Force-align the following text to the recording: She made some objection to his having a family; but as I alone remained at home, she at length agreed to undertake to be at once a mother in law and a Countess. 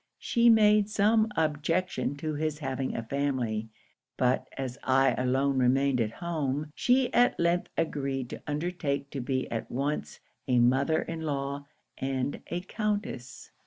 She 0.17 0.49
made 0.49 0.89
some 0.89 1.27
objection 1.35 2.15
to 2.15 2.33
his 2.33 2.57
having 2.57 2.95
a 2.95 3.03
family; 3.03 3.69
but 4.17 4.47
as 4.57 4.79
I 4.83 5.11
alone 5.11 5.59
remained 5.59 6.01
at 6.01 6.09
home, 6.13 6.71
she 6.73 7.13
at 7.13 7.39
length 7.39 7.69
agreed 7.77 8.27
to 8.31 8.41
undertake 8.47 9.11
to 9.11 9.21
be 9.21 9.47
at 9.51 9.69
once 9.69 10.19
a 10.47 10.57
mother 10.57 11.03
in 11.03 11.21
law 11.21 11.67
and 11.99 12.41
a 12.47 12.61
Countess. 12.61 13.51